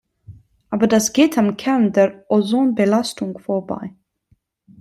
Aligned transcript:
Aber 0.71 0.87
das 0.87 1.13
geht 1.13 1.37
am 1.37 1.57
Kern 1.57 1.93
der 1.93 2.25
Ozonbelastung 2.27 3.37
vorbei. 3.37 3.93